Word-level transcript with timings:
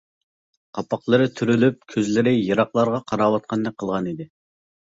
قاپاقلىرى 0.77 1.27
تۈرۈلۈپ 1.41 1.77
كۆزلىرى 1.93 2.35
يىراقلارغا 2.39 3.05
قاراۋاتقاندەك 3.13 3.79
قىلغانىدى. 3.81 4.31